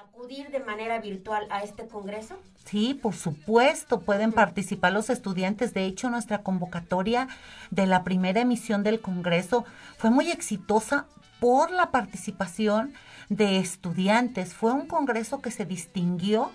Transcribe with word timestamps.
acudir 0.00 0.50
de 0.50 0.60
manera 0.60 1.00
virtual 1.00 1.46
a 1.50 1.62
este 1.62 1.86
congreso? 1.86 2.38
Sí, 2.64 2.94
por 2.94 3.14
supuesto, 3.14 4.00
pueden 4.00 4.32
participar 4.32 4.92
los 4.92 5.10
estudiantes. 5.10 5.74
De 5.74 5.84
hecho, 5.84 6.10
nuestra 6.10 6.42
convocatoria 6.42 7.28
de 7.70 7.86
la 7.86 8.04
primera 8.04 8.40
emisión 8.40 8.82
del 8.82 9.00
congreso 9.00 9.64
fue 9.96 10.10
muy 10.10 10.30
exitosa 10.30 11.06
por 11.40 11.70
la 11.70 11.90
participación 11.90 12.92
de 13.28 13.58
estudiantes. 13.58 14.54
Fue 14.54 14.72
un 14.72 14.86
congreso 14.86 15.40
que 15.40 15.50
se 15.50 15.64
distinguió 15.64 16.50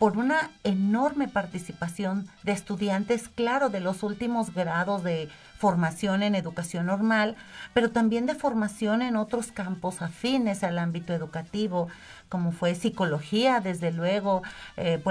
por 0.00 0.16
una 0.16 0.50
enorme 0.64 1.28
participación 1.28 2.26
de 2.42 2.52
estudiantes, 2.52 3.28
claro, 3.28 3.68
de 3.68 3.80
los 3.80 4.02
últimos 4.02 4.54
grados 4.54 5.04
de 5.04 5.28
formación 5.58 6.22
en 6.22 6.34
educación 6.34 6.86
normal, 6.86 7.36
pero 7.74 7.90
también 7.90 8.24
de 8.24 8.34
formación 8.34 9.02
en 9.02 9.14
otros 9.14 9.52
campos 9.52 10.00
afines 10.00 10.64
al 10.64 10.78
ámbito 10.78 11.12
educativo, 11.12 11.88
como 12.30 12.50
fue 12.50 12.74
psicología, 12.74 13.60
desde 13.60 13.92
luego, 13.92 14.40
eh, 14.78 15.02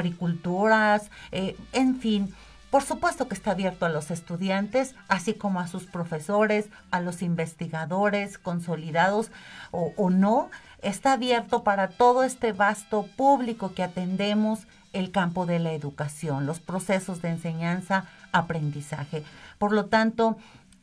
eh, 1.31 1.55
en 1.73 1.99
fin. 1.99 2.33
Por 2.71 2.83
supuesto 2.83 3.27
que 3.27 3.35
está 3.35 3.51
abierto 3.51 3.85
a 3.85 3.89
los 3.89 4.09
estudiantes, 4.09 4.95
así 5.07 5.35
como 5.35 5.59
a 5.59 5.67
sus 5.67 5.85
profesores, 5.85 6.69
a 6.89 6.99
los 6.99 7.21
investigadores 7.21 8.39
consolidados 8.39 9.31
o 9.71 10.09
no. 10.11 10.49
Está 10.81 11.13
abierto 11.13 11.63
para 11.63 11.89
todo 11.89 12.23
este 12.23 12.53
vasto 12.53 13.07
público 13.17 13.73
que 13.73 13.83
atendemos 13.83 14.67
el 14.93 15.11
campo 15.11 15.45
de 15.45 15.59
la 15.59 15.73
educación, 15.73 16.45
los 16.45 16.59
procesos 16.59 17.21
de 17.21 17.29
enseñanza, 17.29 18.05
aprendizaje. 18.31 19.23
Por 19.57 19.71
lo 19.71 19.85
tanto, 19.85 20.37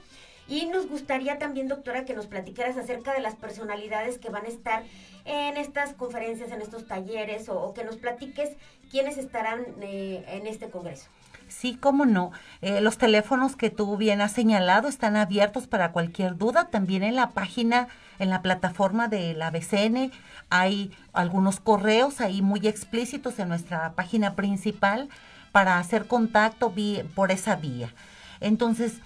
Y 0.48 0.66
nos 0.68 0.88
gustaría 0.88 1.38
también, 1.40 1.68
doctora, 1.68 2.06
que 2.06 2.14
nos 2.14 2.28
platicaras 2.28 2.78
acerca 2.78 3.14
de 3.14 3.20
las 3.20 3.36
personalidades 3.36 4.18
que 4.18 4.30
van 4.30 4.46
a 4.46 4.48
estar 4.48 4.84
en 5.26 5.58
estas 5.58 5.94
conferencias, 5.94 6.52
en 6.52 6.62
estos 6.62 6.88
talleres, 6.88 7.50
o, 7.50 7.74
que 7.74 7.84
nos 7.84 7.98
platiques 7.98 8.56
quiénes 8.90 9.18
estarán 9.18 9.66
eh, 9.82 10.24
en 10.28 10.48
este 10.48 10.70
congreso. 10.70 11.10
Sí, 11.48 11.78
cómo 11.80 12.06
no. 12.06 12.32
Eh, 12.62 12.82
los 12.82 12.98
teléfonos 12.98 13.56
que 13.56 13.70
tú 13.70 13.98
bien 13.98 14.22
has 14.22 14.32
señalado 14.32 14.88
están 14.88 15.16
abiertos 15.16 15.68
para 15.68 15.92
cualquier 15.92 16.38
duda. 16.38 16.70
También 16.70 17.04
en 17.04 17.16
la 17.16 17.32
página, 17.32 17.88
en 18.20 18.30
la 18.30 18.42
plataforma 18.42 19.08
de 19.08 19.34
la 19.34 19.52
BCN, 19.52 20.12
hay 20.50 20.92
algunos 21.14 21.60
correos 21.60 22.22
ahí 22.22 22.42
muy 22.42 22.68
explícitos 22.68 23.40
en 23.40 23.50
nuestra 23.50 23.94
página 23.94 24.36
principal 24.36 25.10
para 25.52 25.80
hacer 25.80 26.08
contacto 26.08 26.74
por 27.16 27.32
esa 27.32 27.56
vía. 27.56 27.94
Entonces, 28.40 29.02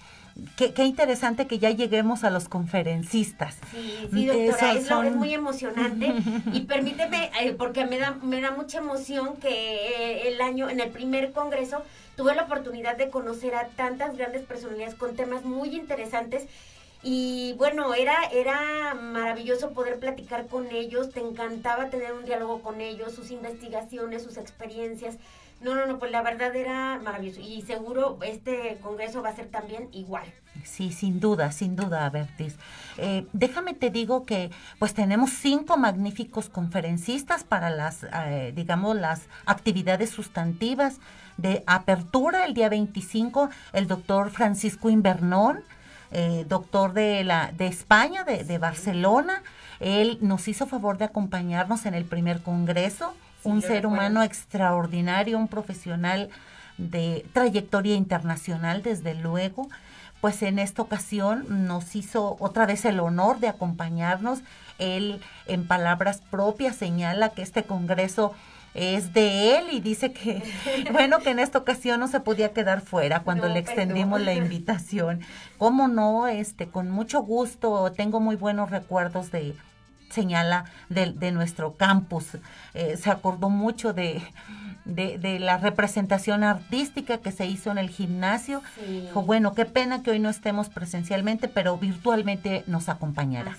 Qué, 0.56 0.84
interesante 0.84 1.46
que 1.46 1.58
ya 1.58 1.70
lleguemos 1.70 2.24
a 2.24 2.30
los 2.30 2.48
conferencistas. 2.48 3.56
Sí, 3.70 4.08
sí, 4.10 4.26
doctora, 4.26 4.72
es, 4.72 5.14
muy 5.14 5.34
emocionante. 5.34 6.14
y 6.52 6.62
permíteme, 6.62 7.30
eh, 7.40 7.52
porque 7.52 7.84
me 7.84 7.98
da, 7.98 8.12
me 8.22 8.40
da 8.40 8.50
mucha 8.50 8.78
emoción 8.78 9.36
que 9.36 9.48
eh, 9.50 10.28
el 10.28 10.40
año, 10.40 10.70
en 10.70 10.80
el 10.80 10.90
primer 10.90 11.32
congreso, 11.32 11.82
tuve 12.16 12.34
la 12.34 12.44
oportunidad 12.44 12.96
de 12.96 13.10
conocer 13.10 13.54
a 13.54 13.68
tantas 13.68 14.16
grandes 14.16 14.42
personalidades 14.42 14.94
con 14.94 15.16
temas 15.16 15.44
muy 15.44 15.74
interesantes 15.74 16.46
y 17.02 17.54
bueno, 17.54 17.94
era, 17.94 18.14
era 18.32 18.94
maravilloso 18.94 19.72
poder 19.72 19.98
platicar 19.98 20.46
con 20.46 20.70
ellos, 20.70 21.10
te 21.10 21.20
encantaba 21.20 21.90
tener 21.90 22.12
un 22.12 22.24
diálogo 22.24 22.62
con 22.62 22.80
ellos, 22.80 23.12
sus 23.12 23.32
investigaciones, 23.32 24.22
sus 24.22 24.36
experiencias. 24.36 25.16
No, 25.62 25.74
no, 25.74 25.86
no, 25.86 25.98
pues 25.98 26.10
la 26.10 26.22
verdad 26.22 26.54
era 26.56 26.98
maravilloso 26.98 27.40
y 27.40 27.62
seguro 27.62 28.18
este 28.22 28.78
congreso 28.82 29.22
va 29.22 29.30
a 29.30 29.36
ser 29.36 29.46
también 29.46 29.88
igual. 29.92 30.24
Sí, 30.64 30.92
sin 30.92 31.20
duda, 31.20 31.50
sin 31.52 31.76
duda, 31.76 32.08
Bertis. 32.10 32.56
Eh, 32.98 33.26
déjame 33.32 33.74
te 33.74 33.90
digo 33.90 34.26
que 34.26 34.50
pues 34.78 34.94
tenemos 34.94 35.30
cinco 35.30 35.76
magníficos 35.76 36.48
conferencistas 36.48 37.44
para 37.44 37.70
las, 37.70 38.04
eh, 38.04 38.52
digamos, 38.54 38.96
las 38.96 39.22
actividades 39.46 40.10
sustantivas 40.10 40.98
de 41.36 41.64
apertura 41.66 42.44
el 42.44 42.54
día 42.54 42.68
25, 42.68 43.50
el 43.72 43.86
doctor 43.86 44.30
Francisco 44.30 44.90
Invernón, 44.90 45.64
eh, 46.10 46.44
doctor 46.48 46.92
de, 46.92 47.24
la, 47.24 47.52
de 47.52 47.66
España, 47.66 48.24
de, 48.24 48.58
Barcelona. 48.58 49.42
Él 49.80 50.18
nos 50.20 50.46
hizo 50.46 50.66
favor 50.66 50.98
de 50.98 51.06
acompañarnos 51.06 51.86
en 51.86 51.94
el 51.94 52.04
primer 52.04 52.42
congreso, 52.42 53.14
un 53.44 53.62
ser 53.62 53.86
humano 53.86 54.22
extraordinario, 54.22 55.38
un 55.38 55.48
profesional 55.48 56.30
de 56.78 57.26
trayectoria 57.32 57.94
internacional, 57.94 58.82
desde 58.82 59.14
luego. 59.14 59.68
Pues 60.20 60.42
en 60.42 60.58
esta 60.60 60.82
ocasión 60.82 61.66
nos 61.66 61.96
hizo 61.96 62.36
otra 62.38 62.64
vez 62.64 62.84
el 62.84 63.00
honor 63.00 63.40
de 63.40 63.48
acompañarnos. 63.48 64.40
Él, 64.78 65.20
en 65.46 65.66
palabras 65.66 66.22
propias, 66.30 66.76
señala 66.76 67.30
que 67.30 67.42
este 67.42 67.64
congreso 67.64 68.32
es 68.74 69.12
de 69.12 69.58
él 69.58 69.66
y 69.72 69.80
dice 69.80 70.12
que, 70.12 70.42
bueno, 70.92 71.18
que 71.18 71.30
en 71.30 71.40
esta 71.40 71.58
ocasión 71.58 72.00
no 72.00 72.08
se 72.08 72.20
podía 72.20 72.52
quedar 72.52 72.80
fuera 72.80 73.20
cuando 73.20 73.48
le 73.48 73.58
extendimos 73.58 74.20
la 74.20 74.34
invitación. 74.34 75.20
¿Cómo 75.58 75.88
no? 75.88 76.26
Este, 76.28 76.68
con 76.68 76.90
mucho 76.90 77.22
gusto, 77.22 77.92
tengo 77.92 78.20
muy 78.20 78.36
buenos 78.36 78.70
recuerdos 78.70 79.30
de, 79.30 79.54
señala, 80.12 80.64
de, 80.88 81.12
de 81.12 81.32
nuestro 81.32 81.76
campus. 81.76 82.38
Eh, 82.74 82.96
se 82.96 83.10
acordó 83.10 83.50
mucho 83.50 83.92
de, 83.92 84.22
de, 84.84 85.38
la 85.38 85.58
representación 85.58 86.42
artística 86.44 87.18
que 87.18 87.32
se 87.32 87.46
hizo 87.46 87.70
en 87.70 87.78
el 87.78 87.88
gimnasio. 87.90 88.62
Dijo, 88.86 89.22
bueno, 89.22 89.54
qué 89.54 89.64
pena 89.64 90.02
que 90.02 90.10
hoy 90.10 90.18
no 90.18 90.28
estemos 90.28 90.68
presencialmente, 90.68 91.48
pero 91.48 91.76
virtualmente 91.78 92.64
nos 92.66 92.88
acompañará. 92.88 93.56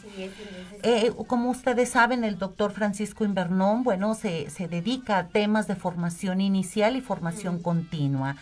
Eh, 0.84 1.12
como 1.28 1.50
ustedes 1.50 1.90
saben, 1.90 2.24
el 2.24 2.38
doctor 2.38 2.72
Francisco 2.72 3.24
Invernón, 3.24 3.84
bueno, 3.84 4.14
se, 4.16 4.50
se 4.50 4.68
dedica 4.68 5.18
a 5.18 5.28
temas 5.28 5.68
de 5.68 5.76
formación 5.76 6.42
inicial 6.42 6.96
y 6.96 7.02
formación 7.02 7.60
continua 7.60 8.36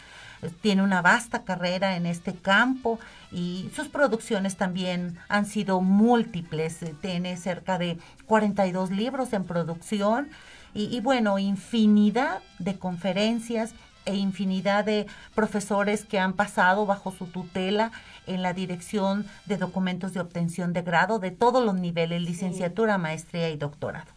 tiene 0.61 0.84
una 0.84 1.02
vasta 1.02 1.43
carrera 1.43 1.96
en 1.96 2.05
este 2.05 2.34
campo 2.34 2.99
y 3.32 3.70
sus 3.76 3.88
producciones 3.88 4.58
también 4.58 5.17
han 5.29 5.46
sido 5.46 5.82
múltiples. 5.82 6.79
Tiene 7.02 7.38
cerca 7.38 7.78
de 7.78 7.97
42 8.26 8.91
libros 8.91 9.34
en 9.34 9.43
producción 9.43 10.29
y, 10.73 10.99
bueno, 11.02 11.38
infinidad 11.38 12.40
de 12.59 12.79
conferencias 12.79 13.73
e 14.05 14.16
infinidad 14.16 14.85
de 14.85 15.05
profesores 15.35 16.05
que 16.05 16.20
han 16.20 16.34
pasado 16.34 16.85
bajo 16.85 17.11
su 17.11 17.28
tutela 17.28 17.91
en 18.26 18.41
la 18.41 18.53
dirección 18.53 19.28
de 19.46 19.58
documentos 19.58 20.14
de 20.14 20.22
obtención 20.22 20.73
de 20.73 20.82
grado 20.82 21.20
de 21.20 21.32
todos 21.32 21.64
los 21.64 21.76
niveles, 21.76 22.22
licenciatura, 22.22 22.97
maestría 22.97 23.49
y 23.49 23.58
doctorado. 23.58 24.11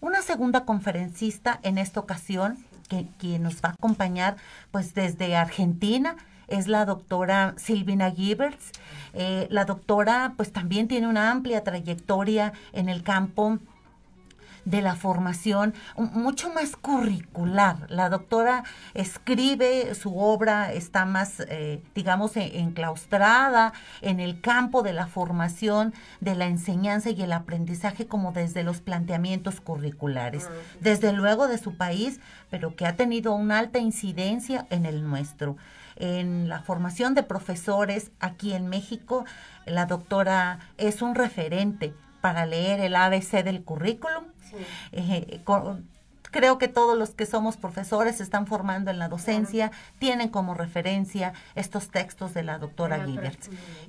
Una 0.00 0.22
segunda 0.22 0.64
conferencista 0.64 1.60
en 1.62 1.76
esta 1.76 2.00
ocasión, 2.00 2.58
que, 2.90 3.38
nos 3.38 3.56
va 3.56 3.70
a 3.70 3.72
acompañar 3.72 4.36
pues 4.70 4.94
desde 4.94 5.36
Argentina, 5.36 6.16
es 6.48 6.66
la 6.66 6.84
doctora 6.84 7.54
Silvina 7.56 8.10
Gibbers. 8.10 8.72
Eh, 9.14 9.46
la 9.50 9.64
doctora 9.64 10.34
pues 10.36 10.52
también 10.52 10.88
tiene 10.88 11.06
una 11.06 11.30
amplia 11.30 11.62
trayectoria 11.62 12.52
en 12.72 12.88
el 12.88 13.02
campo 13.02 13.58
de 14.70 14.82
la 14.82 14.94
formación 14.94 15.74
mucho 15.96 16.52
más 16.52 16.76
curricular. 16.76 17.86
La 17.88 18.08
doctora 18.08 18.64
escribe, 18.94 19.94
su 19.94 20.16
obra 20.18 20.72
está 20.72 21.04
más, 21.04 21.40
eh, 21.40 21.82
digamos, 21.94 22.36
e, 22.36 22.60
enclaustrada 22.60 23.72
en 24.00 24.20
el 24.20 24.40
campo 24.40 24.82
de 24.82 24.92
la 24.92 25.06
formación, 25.06 25.92
de 26.20 26.34
la 26.36 26.46
enseñanza 26.46 27.10
y 27.10 27.20
el 27.22 27.32
aprendizaje 27.32 28.06
como 28.06 28.32
desde 28.32 28.62
los 28.62 28.80
planteamientos 28.80 29.60
curriculares, 29.60 30.48
ah, 30.48 30.54
desde 30.80 31.12
luego 31.12 31.48
de 31.48 31.58
su 31.58 31.76
país, 31.76 32.20
pero 32.50 32.76
que 32.76 32.86
ha 32.86 32.96
tenido 32.96 33.32
una 33.34 33.58
alta 33.58 33.78
incidencia 33.78 34.66
en 34.70 34.86
el 34.86 35.02
nuestro. 35.02 35.56
En 35.96 36.48
la 36.48 36.60
formación 36.60 37.14
de 37.14 37.22
profesores 37.22 38.10
aquí 38.20 38.54
en 38.54 38.68
México, 38.68 39.24
la 39.66 39.86
doctora 39.86 40.60
es 40.78 41.02
un 41.02 41.14
referente 41.14 41.92
para 42.20 42.46
leer 42.46 42.80
el 42.80 42.96
ABC 42.96 43.42
del 43.42 43.62
currículum. 43.62 44.24
Eh, 44.92 45.40
creo 46.30 46.58
que 46.58 46.68
todos 46.68 46.96
los 46.96 47.10
que 47.10 47.26
somos 47.26 47.56
profesores 47.56 48.16
se 48.16 48.22
están 48.22 48.46
formando 48.46 48.90
en 48.90 48.98
la 48.98 49.08
docencia, 49.08 49.70
tienen 49.98 50.28
como 50.28 50.54
referencia 50.54 51.32
estos 51.54 51.90
textos 51.90 52.34
de 52.34 52.42
la 52.42 52.58
doctora 52.58 53.04
Gilbert. 53.04 53.40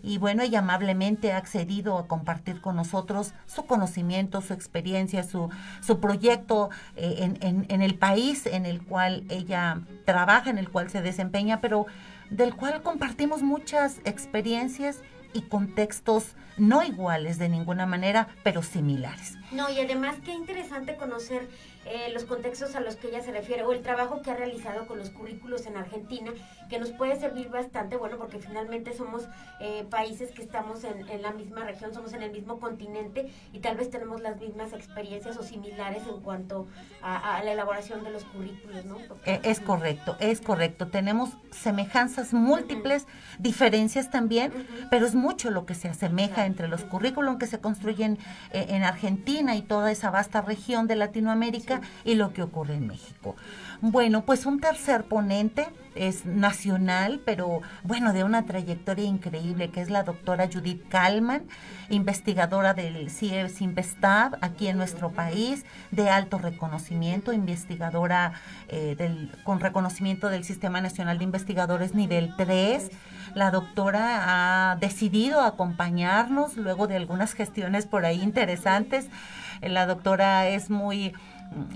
Y 0.04 0.18
bueno, 0.18 0.44
ella 0.44 0.60
amablemente 0.60 1.34
ha 1.34 1.38
accedido 1.38 1.98
a 1.98 2.08
compartir 2.08 2.62
con 2.62 2.76
nosotros 2.76 3.34
su 3.46 3.66
conocimiento, 3.66 4.42
su 4.42 4.54
experiencia, 4.54 5.24
su, 5.24 5.50
su 5.82 6.00
proyecto 6.00 6.70
eh, 6.96 7.18
en, 7.20 7.38
en, 7.42 7.66
en 7.70 7.82
el 7.82 7.96
país 7.96 8.46
en 8.46 8.66
el 8.66 8.84
cual 8.84 9.24
ella 9.30 9.82
trabaja, 10.06 10.50
en 10.50 10.58
el 10.58 10.70
cual 10.70 10.90
se 10.90 11.02
desempeña, 11.02 11.62
pero 11.62 11.86
del 12.30 12.56
cual 12.56 12.82
compartimos 12.82 13.44
muchas 13.44 14.00
experiencias 14.06 15.02
y 15.34 15.42
contextos 15.44 16.36
no 16.58 16.84
iguales 16.84 17.38
de 17.38 17.50
ninguna 17.50 17.86
manera, 17.86 18.28
pero 18.44 18.62
similares. 18.62 19.38
No, 19.52 19.70
y 19.70 19.80
además 19.80 20.16
qué 20.24 20.32
interesante 20.34 20.96
conocer 20.96 21.50
eh, 21.86 22.12
los 22.14 22.26
contextos 22.26 22.76
a 22.76 22.80
los 22.80 22.96
que 22.96 23.08
ella 23.08 23.22
se 23.22 23.32
refiere 23.32 23.64
o 23.64 23.72
el 23.72 23.82
trabajo 23.82 24.22
que 24.22 24.30
ha 24.30 24.36
realizado 24.36 24.86
con 24.86 25.00
los 25.00 25.10
currículos 25.10 25.66
en 25.66 25.78
Argentina, 25.78 26.32
que 26.70 26.78
nos 26.78 26.92
puede 26.92 27.20
servir 27.20 27.50
bastante, 27.50 27.98
bueno, 27.98 28.18
porque 28.18 28.38
finalmente 28.38 28.94
somos 28.94 29.28
eh, 29.60 29.86
países 29.90 30.32
que 30.32 30.44
estamos 30.44 30.84
en, 30.84 31.22
la 31.22 31.32
misma 31.32 31.64
región, 31.64 31.94
somos 31.94 32.14
en 32.14 32.22
el 32.22 32.32
mismo 32.32 32.60
continente 32.60 33.32
y 33.52 33.60
tal 33.60 33.78
vez 33.78 33.90
tenemos 33.90 34.22
las 34.22 34.40
mismas 34.40 34.74
experiencias 34.74 35.38
o 35.38 35.44
similares 35.44 36.04
en 36.08 36.22
cuanto 36.22 36.68
a, 37.02 37.42
la 37.44 37.52
elaboración 37.52 38.04
de 38.04 38.12
los 38.12 38.26
currículos, 38.26 38.86
¿no? 38.86 38.98
Eh, 39.26 39.40
es 39.44 39.60
correcto, 39.60 40.16
es 40.20 40.40
correcto. 40.40 40.88
Tenemos 40.88 41.30
semejanzas 41.52 42.34
múltiples, 42.34 43.08
diferencias 43.40 44.12
también, 44.12 44.68
pero 44.92 45.08
es 45.08 45.16
mucho 45.16 45.50
lo 45.50 45.66
que 45.66 45.74
se 45.74 45.88
asemeja 45.88 46.46
entre 46.46 46.68
los 46.68 46.84
currículos 46.84 47.38
que 47.38 47.48
se 47.48 47.60
construyen 47.60 48.20
en 48.52 48.84
Argentina 48.84 49.56
y 49.56 49.62
toda 49.62 49.92
esa 49.92 50.12
vasta 50.12 50.42
región 50.42 50.88
de 50.88 50.96
Latinoamérica 50.96 51.71
y 52.04 52.16
lo 52.16 52.34
que 52.34 52.42
ocurre 52.42 52.74
en 52.76 52.88
México. 52.88 53.36
Bueno, 53.82 54.26
pues 54.26 54.46
un 54.46 54.60
tercer 54.60 55.06
ponente 55.06 55.68
es 55.96 56.26
nacional, 56.26 57.22
pero 57.26 57.62
bueno, 57.84 58.14
de 58.14 58.24
una 58.24 58.46
trayectoria 58.46 59.06
increíble, 59.06 59.72
que 59.72 59.82
es 59.82 59.90
la 59.90 60.04
doctora 60.04 60.48
Judith 60.52 60.88
Kalman, 60.90 61.44
investigadora 61.90 62.74
del 62.74 63.10
CIES 63.10 63.62
Investab 63.62 64.38
aquí 64.42 64.68
en 64.68 64.78
nuestro 64.78 65.12
país, 65.12 65.66
de 65.92 66.10
alto 66.10 66.38
reconocimiento, 66.38 67.34
investigadora 67.34 68.34
eh, 68.70 69.30
con 69.44 69.60
reconocimiento 69.60 70.30
del 70.30 70.44
Sistema 70.44 70.80
Nacional 70.80 71.18
de 71.18 71.24
Investigadores 71.26 71.94
nivel 71.96 72.36
3. 72.38 72.92
La 73.34 73.52
doctora 73.52 74.72
ha 74.72 74.76
decidido 74.76 75.42
acompañarnos 75.42 76.56
luego 76.58 76.88
de 76.88 76.98
algunas 76.98 77.34
gestiones 77.34 77.86
por 77.86 78.06
ahí 78.06 78.22
interesantes. 78.22 79.08
La 79.62 79.86
doctora 79.86 80.48
es 80.48 80.70
muy 80.70 81.14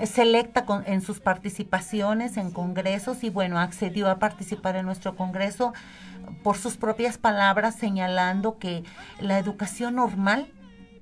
selecta 0.04 0.66
en 0.86 1.02
sus 1.02 1.20
participaciones 1.20 2.38
en 2.38 2.52
congresos 2.52 3.24
y 3.24 3.30
bueno, 3.30 3.60
accedió 3.60 4.10
a 4.10 4.20
participar 4.20 4.76
en 4.76 4.86
nuestro 4.86 5.16
congreso 5.16 5.74
por 6.44 6.58
sus 6.58 6.78
propias 6.78 7.18
palabras 7.18 7.76
señalando 7.76 8.58
que 8.58 8.84
la 9.20 9.38
educación 9.38 9.96
normal 9.96 10.48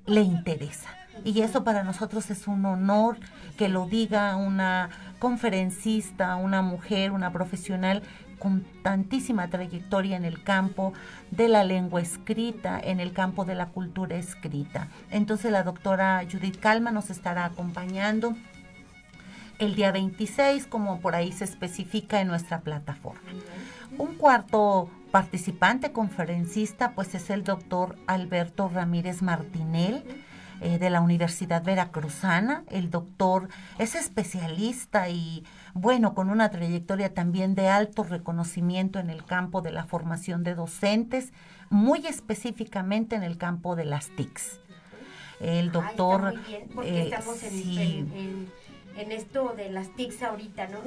le 0.06 0.22
interesa. 0.22 0.88
Y 1.24 1.40
eso 1.42 1.62
para 1.62 1.84
nosotros 1.84 2.30
es 2.30 2.48
un 2.48 2.64
honor 2.64 3.18
que 3.56 3.68
lo 3.68 3.86
diga 3.86 4.34
una 4.36 4.90
conferencista, 5.20 6.34
una 6.36 6.60
mujer, 6.60 7.12
una 7.12 7.32
profesional 7.32 8.02
con 8.38 8.64
tantísima 8.82 9.48
trayectoria 9.48 10.16
en 10.16 10.24
el 10.24 10.42
campo 10.42 10.92
de 11.30 11.48
la 11.48 11.64
lengua 11.64 12.00
escrita, 12.00 12.80
en 12.82 13.00
el 13.00 13.12
campo 13.12 13.44
de 13.44 13.54
la 13.54 13.66
cultura 13.66 14.16
escrita. 14.16 14.88
Entonces 15.10 15.52
la 15.52 15.62
doctora 15.62 16.22
Judith 16.30 16.58
Calma 16.58 16.90
nos 16.90 17.10
estará 17.10 17.44
acompañando 17.44 18.34
el 19.58 19.74
día 19.74 19.92
26, 19.92 20.66
como 20.66 21.00
por 21.00 21.14
ahí 21.14 21.32
se 21.32 21.44
especifica 21.44 22.20
en 22.20 22.28
nuestra 22.28 22.60
plataforma. 22.60 23.20
Un 23.98 24.14
cuarto 24.16 24.90
participante 25.10 25.92
conferencista, 25.92 26.92
pues 26.92 27.14
es 27.14 27.30
el 27.30 27.44
doctor 27.44 27.96
Alberto 28.06 28.68
Ramírez 28.68 29.22
Martinel. 29.22 30.02
Eh, 30.60 30.78
de 30.78 30.88
la 30.88 31.00
Universidad 31.00 31.64
Veracruzana. 31.64 32.62
El 32.70 32.88
doctor 32.88 33.48
es 33.78 33.96
especialista 33.96 35.08
y, 35.08 35.44
bueno, 35.74 36.14
con 36.14 36.30
una 36.30 36.48
trayectoria 36.50 37.12
también 37.12 37.54
de 37.54 37.68
alto 37.68 38.04
reconocimiento 38.04 39.00
en 39.00 39.10
el 39.10 39.24
campo 39.24 39.62
de 39.62 39.72
la 39.72 39.84
formación 39.84 40.44
de 40.44 40.54
docentes, 40.54 41.32
muy 41.70 42.06
específicamente 42.06 43.16
en 43.16 43.24
el 43.24 43.36
campo 43.36 43.74
de 43.74 43.84
las 43.84 44.08
TICs. 44.10 44.60
El 45.40 45.72
doctor... 45.72 46.34
Eh, 46.82 47.10
en 47.10 48.12
en 48.12 48.48
esto 48.96 49.54
de 49.56 49.70
las 49.70 49.88
TICs 49.90 50.22
ahorita, 50.22 50.68
¿no? 50.68 50.78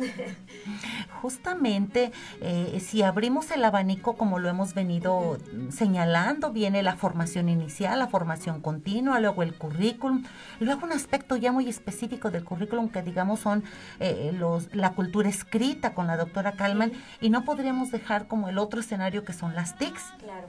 Justamente, 1.21 2.11
eh, 2.41 2.79
si 2.83 3.01
abrimos 3.01 3.51
el 3.51 3.63
abanico 3.63 4.15
como 4.15 4.39
lo 4.39 4.49
hemos 4.49 4.73
venido 4.73 5.37
señalando, 5.69 6.51
viene 6.51 6.83
la 6.83 6.95
formación 6.95 7.49
inicial, 7.49 7.99
la 7.99 8.07
formación 8.07 8.61
continua, 8.61 9.19
luego 9.19 9.43
el 9.43 9.55
currículum, 9.55 10.23
luego 10.59 10.85
un 10.85 10.93
aspecto 10.93 11.35
ya 11.35 11.51
muy 11.51 11.67
específico 11.67 12.31
del 12.31 12.43
currículum 12.43 12.89
que 12.89 13.01
digamos 13.01 13.39
son 13.39 13.63
eh, 13.99 14.31
los, 14.33 14.73
la 14.73 14.93
cultura 14.93 15.29
escrita 15.29 15.93
con 15.93 16.07
la 16.07 16.17
doctora 16.17 16.53
Kalman 16.53 16.91
y 17.21 17.29
no 17.29 17.43
podríamos 17.43 17.91
dejar 17.91 18.27
como 18.27 18.49
el 18.49 18.57
otro 18.57 18.79
escenario 18.79 19.23
que 19.23 19.33
son 19.33 19.55
las 19.55 19.77
TICs, 19.77 20.03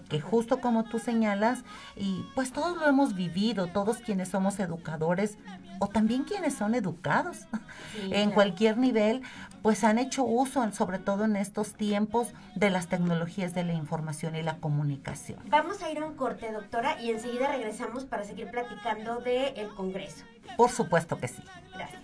que 0.08 0.20
justo 0.20 0.60
como 0.60 0.84
tú 0.84 0.98
señalas, 0.98 1.64
y 1.96 2.24
pues 2.34 2.52
todos 2.52 2.76
lo 2.76 2.86
hemos 2.86 3.14
vivido, 3.14 3.66
todos 3.66 3.98
quienes 3.98 4.28
somos 4.28 4.58
educadores 4.60 5.38
o 5.80 5.88
también 5.88 6.24
quienes 6.24 6.54
son 6.54 6.74
educados 6.74 7.47
en 8.10 8.30
cualquier 8.30 8.78
nivel, 8.78 9.22
pues 9.62 9.84
han 9.84 9.98
hecho 9.98 10.24
uso, 10.24 10.70
sobre 10.72 10.98
todo 10.98 11.24
en 11.24 11.36
estos 11.36 11.74
tiempos, 11.74 12.32
de 12.54 12.70
las 12.70 12.86
tecnologías 12.86 13.54
de 13.54 13.64
la 13.64 13.74
información 13.74 14.36
y 14.36 14.42
la 14.42 14.58
comunicación. 14.58 15.40
Vamos 15.48 15.82
a 15.82 15.90
ir 15.90 15.98
a 15.98 16.06
un 16.06 16.14
corte, 16.14 16.52
doctora, 16.52 17.00
y 17.02 17.10
enseguida 17.10 17.48
regresamos 17.48 18.04
para 18.04 18.24
seguir 18.24 18.50
platicando 18.50 19.20
del 19.20 19.68
Congreso. 19.74 20.24
Por 20.56 20.70
supuesto 20.70 21.18
que 21.18 21.28
sí. 21.28 21.42
Gracias. 21.74 22.02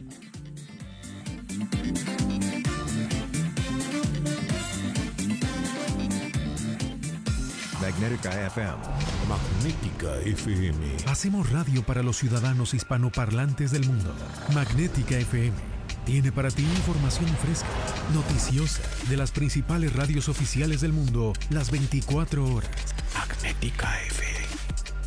Magnética 7.81 8.47
FM. 8.49 9.12
Magnética 9.33 10.19
FM. 10.27 10.77
Hacemos 11.07 11.49
radio 11.49 11.83
para 11.83 12.03
los 12.03 12.19
ciudadanos 12.19 12.75
hispanoparlantes 12.75 13.71
del 13.71 13.87
mundo. 13.87 14.15
Magnética 14.53 15.17
FM. 15.17 15.57
Tiene 16.05 16.31
para 16.33 16.51
ti 16.51 16.63
información 16.63 17.35
fresca, 17.39 17.67
noticiosa, 18.13 18.83
de 19.09 19.17
las 19.17 19.31
principales 19.31 19.97
radios 19.97 20.29
oficiales 20.29 20.83
del 20.83 20.93
mundo, 20.93 21.33
las 21.49 21.71
24 21.71 22.45
horas. 22.45 22.69
Magnética 23.15 24.03
FM. 24.03 24.47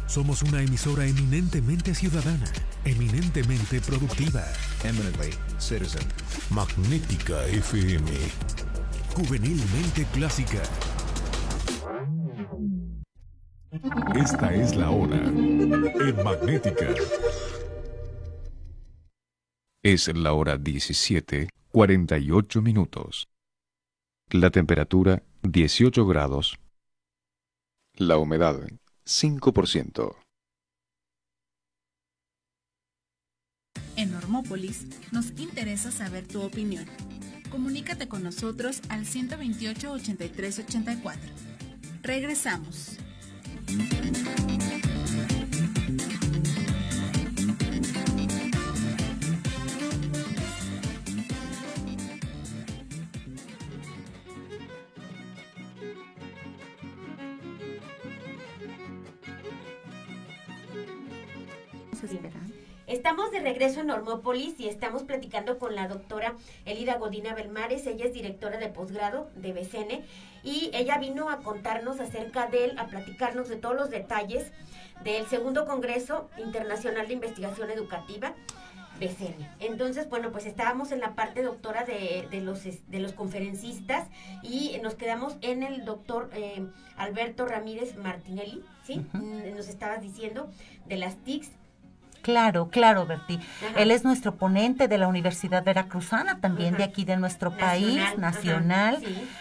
Somos 0.08 0.42
una 0.42 0.60
emisora 0.64 1.06
eminentemente 1.06 1.94
ciudadana, 1.94 2.52
eminentemente 2.84 3.80
productiva. 3.80 4.44
Eminently 4.84 5.38
citizen. 5.60 6.02
Magnética 6.50 7.46
FM. 7.46 8.10
Juvenilmente 9.14 10.08
clásica 10.14 10.64
Esta 14.16 14.54
es 14.54 14.76
la 14.76 14.90
hora 14.90 15.18
en 15.18 16.24
Magnética. 16.24 16.94
Es 19.84 20.08
la 20.16 20.34
hora 20.34 20.58
17, 20.58 21.50
48 21.72 22.62
minutos. 22.62 23.28
La 24.32 24.50
temperatura 24.50 25.22
18 25.44 26.08
grados. 26.08 26.58
La 27.98 28.18
humedad 28.18 28.60
5%. 29.06 30.16
En 33.98 34.12
Normópolis 34.12 34.88
nos 35.12 35.30
interesa 35.40 35.92
saber 35.92 36.28
tu 36.28 36.42
opinión. 36.42 36.86
Comunícate 37.52 38.08
con 38.08 38.24
nosotros 38.24 38.82
al 38.90 39.06
128 39.06 39.92
83 39.92 40.60
84. 40.60 41.22
Regresamos. 42.02 42.98
Esperando. 62.06 62.75
Estamos 62.88 63.32
de 63.32 63.40
regreso 63.40 63.80
en 63.80 63.88
Normópolis 63.88 64.60
y 64.60 64.68
estamos 64.68 65.02
platicando 65.04 65.58
con 65.58 65.74
la 65.74 65.88
doctora 65.88 66.36
Elida 66.66 66.98
Godina 66.98 67.34
Belmares. 67.34 67.88
Ella 67.88 68.06
es 68.06 68.14
directora 68.14 68.60
de 68.60 68.68
posgrado 68.68 69.28
de 69.36 69.54
BCN 69.54 70.04
y 70.44 70.70
ella 70.72 71.00
vino 71.00 71.32
a 71.32 71.40
contarnos 71.40 72.00
acerca 72.00 72.46
de 72.46 72.66
él, 72.66 72.78
a 72.78 72.86
platicarnos 72.86 73.50
de 73.50 73.56
todos 73.56 73.76
los 73.76 73.90
detalles 73.90 74.52
del 75.04 75.26
segundo 75.26 75.66
Congreso 75.66 76.30
Internacional 76.38 77.08
de 77.08 77.14
Investigación 77.14 77.72
Educativa. 77.72 78.34
BCN. 78.98 79.46
Entonces, 79.60 80.08
bueno, 80.08 80.32
pues 80.32 80.46
estábamos 80.46 80.94
en 80.94 81.02
la 81.02 81.16
parte 81.16 81.44
doctora 81.44 81.84
de, 81.84 82.30
los, 82.40 82.64
de 82.64 83.00
los 83.00 83.12
conferencistas 83.12 84.08
y 84.42 84.80
nos 84.82 84.96
quedamos 84.96 85.36
en 85.42 85.64
el 85.64 85.84
doctor 85.84 86.30
eh, 86.34 86.66
Alberto 86.96 87.46
Ramírez 87.46 87.98
Martinelli, 87.98 88.64
¿sí? 88.86 89.06
Nos 89.12 89.68
estabas 89.68 90.02
diciendo 90.02 90.50
de 90.86 90.96
las 90.96 91.18
TICs 91.18 91.50
Claro, 92.26 92.70
claro, 92.70 93.06
Berti. 93.06 93.40
Él 93.78 93.92
es 93.92 94.04
nuestro 94.04 94.34
ponente 94.34 94.88
de 94.88 94.98
la 94.98 95.08
Universidad 95.08 95.64
Veracruzana, 95.64 96.40
también 96.40 96.76
de 96.76 96.84
aquí 96.84 97.06
de 97.06 97.18
nuestro 97.18 97.56
país, 97.56 98.02
nacional, 98.18 98.98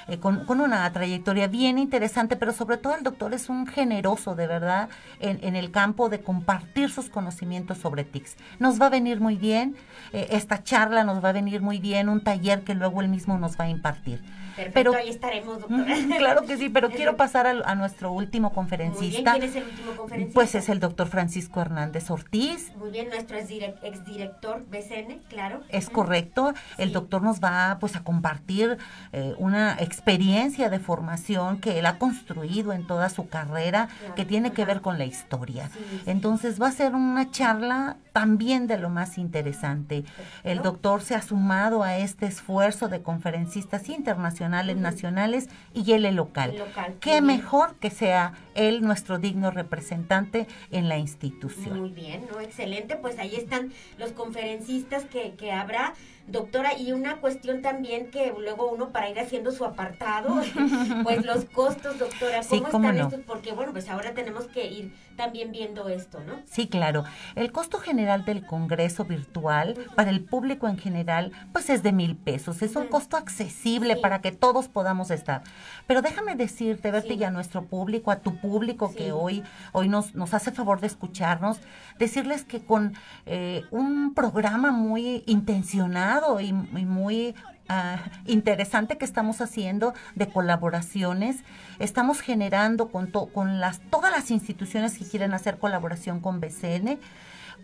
eh, 0.07 0.19
con, 0.19 0.45
una 0.47 0.93
trayectoria 0.93 1.47
bien 1.47 1.79
interesante, 1.79 2.37
pero 2.37 2.53
sobre 2.53 2.77
todo 2.77 2.95
el 2.95 3.03
doctor 3.03 3.33
es 3.33 3.49
un 3.49 3.67
generoso, 3.67 4.35
de 4.35 4.47
verdad, 4.47 4.91
en, 5.19 5.57
el 5.57 5.71
campo 5.71 6.11
de 6.11 6.21
compartir 6.21 6.91
sus 6.91 7.09
conocimientos 7.09 7.79
sobre 7.79 8.05
TICS. 8.05 8.37
Nos 8.59 8.79
va 8.79 8.89
a 8.89 8.91
venir 8.91 9.19
muy 9.19 9.37
bien, 9.37 9.77
eh, 10.13 10.27
esta 10.33 10.63
charla 10.63 11.05
nos 11.05 11.25
va 11.25 11.31
a 11.31 11.33
venir 11.33 11.63
muy 11.63 11.79
bien, 11.79 12.11
un 12.11 12.23
taller 12.23 12.65
que 12.65 12.75
luego 12.75 13.01
él 13.01 13.09
mismo 13.09 13.39
nos 13.39 13.59
va 13.59 13.65
a 13.65 13.71
impartir. 13.71 14.21
Perfecto, 14.57 14.73
pero, 14.75 14.95
ahí 14.95 15.09
estaremos, 15.09 15.61
doctora. 15.61 15.95
claro 16.19 16.43
que 16.47 16.57
sí, 16.57 16.69
pero 16.69 16.91
quiero 16.95 17.17
pasar 17.17 17.47
a, 17.47 17.75
nuestro 17.75 18.13
último 18.13 18.53
conferencista. 18.53 19.33
¿Quién 19.33 19.45
es 19.45 19.57
el 19.57 19.65
último 19.65 19.97
conferencista? 19.97 20.35
Pues 20.35 20.55
es 20.55 20.69
el 20.69 20.81
doctor 20.81 21.09
Francisco 21.09 21.61
Hernández 21.61 22.11
Ortiz. 22.11 22.73
Muy 22.77 22.91
bien, 22.91 23.09
nuestro 23.09 23.37
exdirector 23.39 24.65
BCN, 24.67 25.21
claro. 25.29 25.61
Es 25.69 25.91
correcto. 25.91 26.55
El 26.79 26.93
doctor 26.93 27.23
nos 27.23 27.41
va 27.41 27.79
pues 27.81 27.97
a 27.97 28.05
compartir 28.05 28.79
eh, 29.13 29.35
una 29.39 29.77
experiencia 29.81 30.71
de 30.71 30.79
formación 30.79 31.61
que 31.61 31.79
él 31.79 31.87
ha 31.87 31.99
construido 31.99 32.73
en 32.73 32.87
toda 32.87 33.09
su 33.09 33.29
carrera 33.29 33.89
que 34.17 34.25
tiene 34.25 34.53
que 34.53 34.65
ver 34.65 34.81
con 34.81 34.99
la 34.99 35.05
historia. 35.05 35.71
Entonces 36.07 36.61
va 36.61 36.69
a 36.69 36.73
ser 36.73 36.95
una 36.95 37.31
charla 37.31 37.97
también 38.15 38.69
de 38.69 38.79
lo 38.79 38.91
más 38.91 39.19
interesante. 39.19 40.05
El 40.45 40.63
doctor 40.63 41.03
se 41.03 41.17
ha 41.17 41.21
sumado 41.21 41.83
a 41.83 41.97
este 41.97 42.27
esfuerzo 42.27 42.89
de 42.89 43.03
conferencistas 43.03 43.89
internacionales, 43.89 44.77
nacionales 44.77 45.49
y 45.75 45.83
local. 46.13 46.55
local. 46.57 46.95
Qué 47.01 47.21
mejor 47.21 47.75
que 47.75 47.91
sea 47.91 48.35
él 48.55 48.83
nuestro 48.83 49.19
digno 49.19 49.51
representante 49.51 50.47
en 50.71 50.89
la 50.89 50.99
institución. 50.99 51.79
Muy 51.79 51.91
bien, 51.91 52.27
¿no? 52.33 52.41
Excelente. 52.41 52.97
Pues 52.97 53.19
ahí 53.19 53.37
están 53.37 53.73
los 53.99 54.13
conferencistas 54.13 55.05
que, 55.05 55.35
que 55.35 55.53
habrá. 55.53 55.95
Doctora, 56.27 56.79
y 56.79 56.93
una 56.93 57.17
cuestión 57.17 57.61
también 57.61 58.11
que 58.11 58.33
luego 58.39 58.71
uno 58.71 58.93
para 58.93 59.11
ir 59.11 59.21
haciendo 59.21 59.53
su 59.53 59.63
apartado, 59.67 60.41
pues 61.03 61.23
los 61.27 61.45
costos, 61.45 61.99
doctora, 61.99 62.41
¿cómo, 62.49 62.67
están 62.67 62.97
estos? 62.97 63.21
Porque 63.27 63.53
bueno, 63.53 63.73
pues 63.73 63.91
ahora 63.91 64.15
tenemos 64.15 64.47
que 64.47 64.67
ir 64.67 64.95
también 65.17 65.53
viendo 65.53 65.87
esto, 65.91 66.21
¿no? 66.21 66.41
Sí, 66.47 66.67
claro. 66.67 67.05
El 67.35 67.53
costo 67.53 67.79
general 67.79 68.25
del 68.25 68.47
Congreso 68.47 69.05
virtual 69.05 69.77
para 69.97 70.09
el 70.09 70.25
público 70.25 70.67
en 70.67 70.79
general, 70.79 71.31
pues 71.53 71.69
es 71.69 71.83
de 71.83 71.93
mil 71.93 72.17
pesos. 72.17 72.63
Es 72.63 72.75
un 72.75 72.87
costo 72.87 73.19
accesible 73.19 73.97
para 73.97 74.23
que 74.23 74.33
todos 74.33 74.69
podamos 74.69 75.11
estar. 75.11 75.43
Pero 75.87 76.01
déjame 76.01 76.37
decirte, 76.37 76.91
verte 76.91 77.19
ya 77.19 77.29
a 77.29 77.33
nuestro 77.33 77.67
público, 77.67 78.11
a 78.11 78.21
tu 78.21 78.41
público 78.45 78.93
que 78.95 79.13
hoy, 79.13 79.43
hoy 79.73 79.89
nos, 79.89 80.15
nos 80.15 80.35
hace 80.35 80.53
favor 80.53 80.81
de 80.81 80.87
escucharnos, 80.87 81.59
decirles 81.99 82.45
que 82.45 82.61
con 82.61 82.93
eh, 83.25 83.63
un 83.71 84.13
programa 84.13 84.71
muy 84.71 85.25
intencionado 85.27 86.41
y, 86.41 86.53
muy 86.53 87.35
ah, 87.69 87.97
interesante 88.27 88.99
que 88.99 89.07
estamos 89.07 89.41
haciendo 89.41 89.95
de 90.15 90.29
colaboraciones. 90.29 91.43
Estamos 91.79 92.21
generando 92.21 92.89
con, 92.89 93.11
con 93.11 93.61
las, 93.61 93.81
todas 93.91 94.13
las 94.13 94.31
instituciones 94.31 94.99
que 94.99 95.07
quieren 95.07 95.33
hacer 95.33 95.59
colaboración 95.59 96.21
con 96.21 96.41
BCN. 96.41 96.99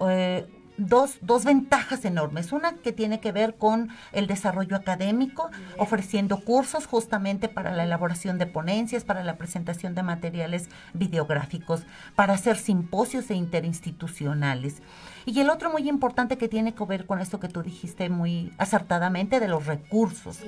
Eh, 0.08 0.46
dos, 0.80 1.18
dos 1.20 1.44
ventajas 1.44 2.04
enormes. 2.04 2.52
Una 2.52 2.72
que 2.74 2.92
tiene 2.92 3.20
que 3.20 3.32
ver 3.32 3.56
con 3.56 3.90
el 4.12 4.26
desarrollo 4.26 4.76
académico, 4.76 5.50
ofreciendo 5.78 6.40
cursos 6.40 6.86
justamente 6.86 7.48
para 7.48 7.72
la 7.72 7.84
elaboración 7.84 8.38
de 8.38 8.46
ponencias, 8.46 9.04
para 9.04 9.22
la 9.22 9.36
presentación 9.36 9.94
de 9.94 10.02
materiales 10.02 10.68
videográficos, 10.94 11.82
para 12.16 12.34
hacer 12.34 12.56
simposios 12.56 13.30
e 13.30 13.34
interinstitucionales. 13.34 14.82
Y 15.26 15.38
el 15.40 15.50
otro 15.50 15.70
muy 15.70 15.88
importante 15.88 16.38
que 16.38 16.48
tiene 16.48 16.74
que 16.74 16.84
ver 16.84 17.06
con 17.06 17.20
esto 17.20 17.40
que 17.40 17.48
tú 17.48 17.62
dijiste 17.62 18.08
muy 18.08 18.52
acertadamente 18.58 19.38
de 19.40 19.48
los 19.48 19.66
recursos. 19.66 20.38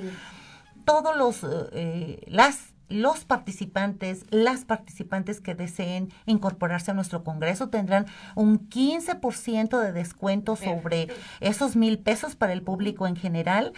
Todos 0.85 1.15
los, 1.15 1.45
eh, 1.71 2.21
las 2.27 2.72
los 2.93 3.25
participantes, 3.25 4.25
las 4.29 4.65
participantes 4.65 5.41
que 5.41 5.55
deseen 5.55 6.09
incorporarse 6.25 6.91
a 6.91 6.93
nuestro 6.93 7.23
Congreso 7.23 7.69
tendrán 7.69 8.05
un 8.35 8.69
15% 8.69 9.79
de 9.79 9.91
descuento 9.91 10.55
sobre 10.55 11.07
esos 11.39 11.75
mil 11.75 11.99
pesos 11.99 12.35
para 12.35 12.53
el 12.53 12.61
público 12.61 13.07
en 13.07 13.15
general. 13.15 13.73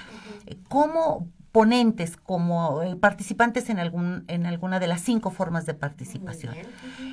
Como 0.70 1.28
ponentes, 1.56 2.18
como 2.18 2.84
eh, 2.84 2.98
participantes 2.98 3.70
en, 3.70 3.80
algún, 3.80 4.26
en 4.28 4.46
alguna 4.46 4.78
de 4.82 4.88
las 4.88 5.00
cinco 5.00 5.32
formas 5.32 5.66
de 5.66 5.74
participación. 5.74 6.54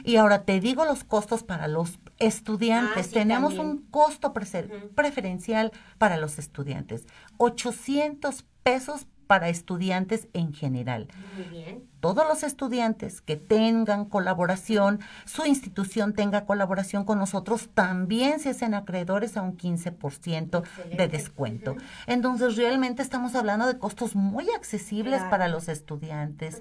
Y 0.02 0.16
ahora 0.16 0.42
te 0.42 0.58
digo 0.58 0.84
los 0.84 1.04
costos 1.04 1.44
para 1.44 1.68
los 1.68 2.00
estudiantes. 2.18 3.06
Ah, 3.06 3.10
Tenemos 3.12 3.56
un 3.58 3.86
costo 3.92 4.32
preferencial 4.32 5.70
para 5.96 6.16
los 6.16 6.40
estudiantes. 6.40 7.06
800 7.36 8.44
pesos 8.64 9.06
para 9.32 9.48
estudiantes 9.48 10.28
en 10.34 10.52
general. 10.52 11.08
Muy 11.34 11.44
bien. 11.44 11.88
Todos 12.00 12.28
los 12.28 12.42
estudiantes 12.42 13.22
que 13.22 13.36
tengan 13.36 14.04
colaboración, 14.04 15.00
su 15.24 15.46
institución 15.46 16.12
tenga 16.12 16.44
colaboración 16.44 17.06
con 17.06 17.18
nosotros, 17.18 17.70
también 17.72 18.40
se 18.40 18.50
hacen 18.50 18.74
acreedores 18.74 19.38
a 19.38 19.42
un 19.42 19.56
15% 19.56 20.64
de 20.98 21.08
descuento. 21.08 21.76
Entonces, 22.06 22.56
realmente 22.56 23.00
estamos 23.00 23.34
hablando 23.34 23.66
de 23.66 23.78
costos 23.78 24.14
muy 24.14 24.50
accesibles 24.50 25.22
para 25.30 25.48
los 25.48 25.68
estudiantes 25.68 26.60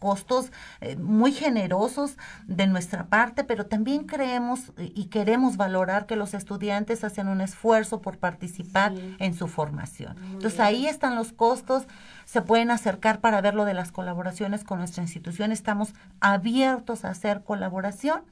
costos 0.00 0.50
eh, 0.80 0.96
muy 0.96 1.30
generosos 1.30 2.16
de 2.46 2.66
nuestra 2.66 3.06
parte, 3.06 3.44
pero 3.44 3.66
también 3.66 4.04
creemos 4.04 4.72
y 4.78 5.04
queremos 5.04 5.56
valorar 5.56 6.06
que 6.06 6.16
los 6.16 6.34
estudiantes 6.34 7.04
hacen 7.04 7.28
un 7.28 7.40
esfuerzo 7.40 8.00
por 8.00 8.18
participar 8.18 8.92
en 9.18 9.34
su 9.34 9.46
formación. 9.46 10.16
Entonces 10.32 10.58
ahí 10.58 10.86
están 10.86 11.14
los 11.14 11.32
costos, 11.32 11.84
se 12.24 12.42
pueden 12.42 12.72
acercar 12.72 13.20
para 13.20 13.40
ver 13.40 13.54
lo 13.54 13.64
de 13.64 13.74
las 13.74 13.92
colaboraciones 13.92 14.64
con 14.64 14.78
nuestra 14.78 15.02
institución, 15.02 15.52
estamos 15.52 15.94
abiertos 16.20 17.04
a 17.04 17.10
hacer 17.10 17.44
colaboración 17.44 18.22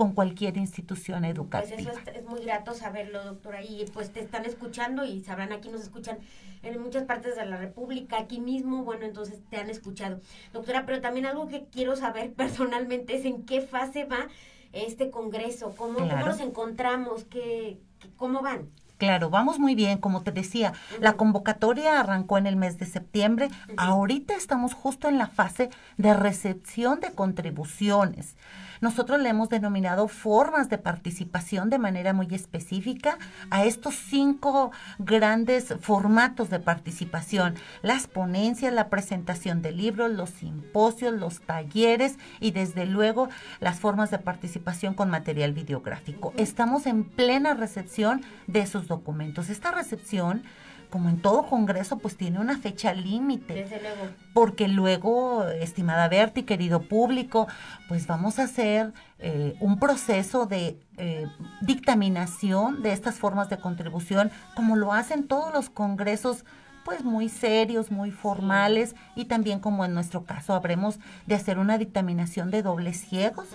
con 0.00 0.14
cualquier 0.14 0.56
institución 0.56 1.26
educativa. 1.26 1.76
Pues 1.76 1.86
eso 1.86 2.10
es, 2.14 2.24
muy 2.24 2.40
grato 2.40 2.72
saberlo, 2.72 3.22
doctora, 3.22 3.62
y 3.62 3.84
pues 3.92 4.10
te 4.10 4.20
están 4.20 4.46
escuchando 4.46 5.04
y 5.04 5.20
sabrán, 5.20 5.52
aquí 5.52 5.68
nos 5.68 5.82
escuchan 5.82 6.16
en 6.62 6.80
muchas 6.80 7.02
partes 7.02 7.36
de 7.36 7.44
la 7.44 7.58
República, 7.58 8.18
aquí 8.18 8.40
mismo, 8.40 8.82
bueno, 8.82 9.04
entonces 9.04 9.40
te 9.50 9.58
han 9.58 9.68
escuchado. 9.68 10.18
Doctora, 10.54 10.86
pero 10.86 11.02
también 11.02 11.26
algo 11.26 11.48
que 11.48 11.66
quiero 11.66 11.96
saber 11.96 12.32
personalmente 12.34 13.14
es 13.14 13.26
en 13.26 13.44
qué 13.44 13.60
fase 13.60 14.04
va 14.04 14.28
este 14.72 15.10
congreso, 15.10 15.74
cómo, 15.76 16.00
nos 16.00 16.40
encontramos, 16.40 17.24
¿Qué, 17.24 17.78
cómo 18.16 18.40
van. 18.40 18.70
Claro, 18.96 19.28
vamos 19.28 19.58
muy 19.58 19.74
bien, 19.74 19.98
como 19.98 20.22
te 20.22 20.32
decía, 20.32 20.72
la 20.98 21.14
convocatoria 21.14 22.00
arrancó 22.00 22.38
en 22.38 22.46
el 22.46 22.56
mes 22.56 22.78
de 22.78 22.86
septiembre, 22.86 23.50
ahorita 23.76 24.34
estamos 24.34 24.72
justo 24.72 25.08
en 25.08 25.18
la 25.18 25.26
fase 25.26 25.68
de 25.98 26.14
recepción 26.14 27.00
de 27.00 27.12
contribuciones. 27.12 28.36
Nosotros 28.80 29.20
le 29.20 29.28
hemos 29.28 29.48
denominado 29.48 30.08
formas 30.08 30.68
de 30.68 30.78
participación 30.78 31.68
de 31.68 31.78
manera 31.78 32.12
muy 32.12 32.28
específica 32.34 33.18
a 33.50 33.64
estos 33.64 33.94
cinco 33.94 34.72
grandes 34.98 35.74
formatos 35.80 36.48
de 36.48 36.60
participación. 36.60 37.54
Las 37.82 38.06
ponencias, 38.06 38.72
la 38.72 38.88
presentación 38.88 39.60
de 39.60 39.72
libros, 39.72 40.10
los 40.10 40.30
simposios, 40.30 41.12
los 41.12 41.40
talleres 41.40 42.18
y 42.40 42.52
desde 42.52 42.86
luego 42.86 43.28
las 43.60 43.80
formas 43.80 44.10
de 44.10 44.18
participación 44.18 44.94
con 44.94 45.10
material 45.10 45.52
videográfico. 45.52 46.32
Estamos 46.36 46.86
en 46.86 47.04
plena 47.04 47.54
recepción 47.54 48.22
de 48.46 48.60
esos 48.60 48.86
documentos. 48.88 49.50
Esta 49.50 49.70
recepción 49.72 50.42
como 50.90 51.08
en 51.08 51.22
todo 51.22 51.46
congreso, 51.46 51.98
pues 51.98 52.16
tiene 52.16 52.40
una 52.40 52.58
fecha 52.58 52.92
límite. 52.92 53.54
Desde 53.54 53.80
luego. 53.80 54.08
Porque 54.34 54.68
luego, 54.68 55.46
estimada 55.46 56.08
Berti, 56.08 56.42
querido 56.42 56.82
público, 56.82 57.46
pues 57.88 58.06
vamos 58.06 58.38
a 58.38 58.44
hacer 58.44 58.92
eh, 59.18 59.56
un 59.60 59.78
proceso 59.78 60.46
de 60.46 60.78
eh, 60.98 61.26
dictaminación 61.62 62.82
de 62.82 62.92
estas 62.92 63.16
formas 63.16 63.48
de 63.48 63.58
contribución, 63.58 64.30
como 64.54 64.76
lo 64.76 64.92
hacen 64.92 65.26
todos 65.26 65.52
los 65.54 65.70
congresos 65.70 66.44
pues 66.84 67.04
muy 67.04 67.28
serios, 67.28 67.90
muy 67.90 68.10
formales 68.10 68.94
y 69.14 69.26
también 69.26 69.60
como 69.60 69.84
en 69.84 69.94
nuestro 69.94 70.24
caso 70.24 70.54
habremos 70.54 70.98
de 71.26 71.34
hacer 71.34 71.58
una 71.58 71.78
dictaminación 71.78 72.50
de 72.50 72.62
dobles 72.62 73.00
ciegos 73.00 73.48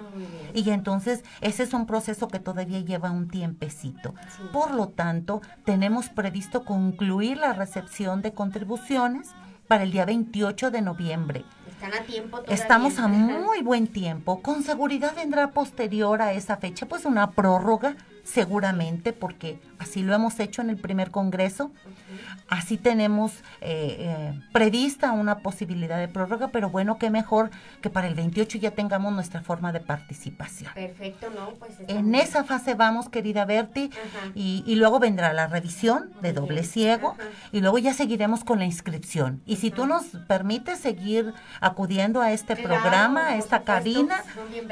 y 0.54 0.70
entonces 0.70 1.24
ese 1.42 1.64
es 1.64 1.74
un 1.74 1.86
proceso 1.86 2.28
que 2.28 2.40
todavía 2.40 2.80
lleva 2.80 3.12
un 3.12 3.28
tiempecito. 3.28 4.14
Por 4.52 4.74
lo 4.74 4.90
tanto, 4.90 5.42
tenemos 5.66 6.10
previsto 6.10 6.66
concluir 6.66 7.38
la 7.38 7.54
recepción 7.54 8.22
de 8.22 8.34
contribuciones 8.34 9.30
para 9.68 9.84
el 9.84 9.92
día 9.92 10.06
28 10.06 10.72
de 10.72 10.82
noviembre. 10.82 11.46
Están 11.68 11.94
a 11.94 12.06
tiempo 12.06 12.42
Estamos 12.48 13.00
a 13.00 13.08
muy 13.08 13.62
buen 13.62 13.88
tiempo. 13.88 14.42
Con 14.42 14.64
seguridad 14.64 15.16
vendrá 15.16 15.52
posterior 15.52 16.22
a 16.22 16.34
esa 16.34 16.58
fecha 16.58 16.86
pues 16.86 17.06
una 17.06 17.32
prórroga 17.32 17.96
seguramente 18.24 19.14
porque 19.14 19.60
así 19.78 20.02
lo 20.02 20.14
hemos 20.14 20.40
hecho 20.40 20.62
en 20.62 20.70
el 20.70 20.78
primer 20.78 21.12
congreso. 21.12 21.72
Así 22.48 22.78
tenemos 22.78 23.32
eh, 23.62 23.98
eh, 24.00 24.42
prevista 24.54 25.12
una 25.12 25.40
posibilidad 25.40 25.98
de 25.98 26.08
prórroga, 26.08 26.50
pero 26.50 26.70
bueno, 26.70 26.98
qué 26.98 27.10
mejor 27.10 27.50
que 27.82 27.90
para 27.90 28.08
el 28.08 28.16
28 28.16 28.58
ya 28.60 28.72
tengamos 28.72 29.14
nuestra 29.14 29.42
forma 29.42 29.72
de 29.72 29.80
participación. 29.80 30.72
Perfecto, 30.74 31.30
¿no? 31.32 31.52
Pues 31.56 31.74
en 31.88 32.14
esa 32.16 32.44
fase 32.44 32.76
vamos, 32.76 33.10
querida 33.10 33.46
Berti, 33.46 33.90
y, 34.36 34.76
luego 34.76 35.00
vendrá 35.00 35.34
la 35.34 35.48
revisión 35.48 36.12
de 36.22 36.34
doble 36.34 36.64
ciego, 36.64 37.16
y 37.52 37.62
luego 37.62 37.78
ya 37.78 37.94
seguiremos 37.94 38.44
con 38.44 38.60
la 38.60 38.66
inscripción. 38.66 39.42
Y 39.46 39.56
si 39.56 39.72
tú 39.72 39.86
nos 39.86 40.06
permites 40.28 40.80
seguir 40.80 41.34
acudiendo 41.62 42.22
a 42.22 42.32
este 42.32 42.56
programa, 42.56 43.30
a 43.30 43.36
esta 43.38 43.64
cabina, 43.64 44.24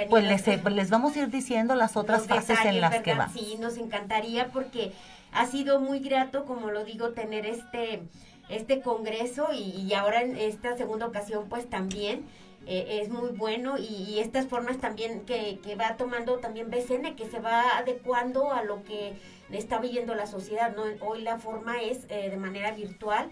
pues 0.10 0.24
les, 0.26 0.46
les, 0.48 0.90
vamos 0.90 1.16
a 1.16 1.20
ir 1.20 1.30
diciendo 1.30 1.76
las 1.76 1.98
otras 1.98 2.28
fases 2.28 2.60
en 2.66 2.82
las 2.82 3.02
que 3.02 3.16
va. 3.16 3.30
Sí, 3.30 3.58
nos 3.60 3.78
encantaría 3.78 4.48
porque 4.48 4.94
ha 5.34 5.48
sido 5.48 5.80
muy 5.80 6.00
grato, 6.00 6.46
como 6.46 6.72
lo 6.72 6.84
digo, 6.84 7.12
tener 7.12 7.46
este, 7.46 8.04
este 8.50 8.82
congreso 8.82 9.48
y, 9.54 9.94
ahora 9.94 10.22
en 10.22 10.38
esta 10.38 10.78
segunda 10.78 11.08
ocasión 11.08 11.48
pues 11.50 11.70
también. 11.70 12.26
Eh, 12.66 13.02
es 13.02 13.10
muy 13.10 13.32
bueno 13.32 13.78
y, 13.78 14.20
estas 14.20 14.48
formas 14.48 14.78
también 14.78 15.26
que, 15.26 15.60
que, 15.62 15.76
va 15.76 15.98
tomando 15.98 16.38
también 16.38 16.70
BCN, 16.70 17.16
que 17.16 17.28
se 17.30 17.40
va 17.40 17.78
adecuando 17.78 18.54
a 18.54 18.64
lo 18.64 18.84
que 18.84 19.16
está 19.52 19.80
viviendo 19.80 20.16
la 20.16 20.28
sociedad. 20.28 20.74
¿no? 20.76 20.84
Hoy 21.06 21.22
la 21.22 21.40
forma 21.40 21.82
es 21.82 22.06
eh, 22.10 22.30
de 22.30 22.38
manera 22.38 22.72
virtual 22.72 23.30